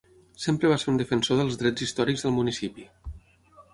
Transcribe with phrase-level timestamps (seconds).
[0.45, 2.87] Sempre va ser un defensor dels drets històrics del municipi.